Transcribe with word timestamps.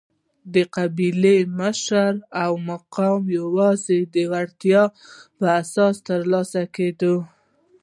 د 0.53 0.55
قبیلې 0.75 1.37
مشرۍ 1.57 2.55
مقام 2.69 3.21
یوازې 3.39 3.99
د 4.13 4.15
وړتیا 4.31 4.83
پر 5.35 5.45
اساس 5.61 5.95
ترلاسه 6.09 6.61
کېده. 6.75 7.13